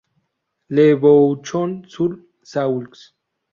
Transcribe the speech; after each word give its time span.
Le 0.69 0.95
Bouchon-sur-Saulx 0.95 3.13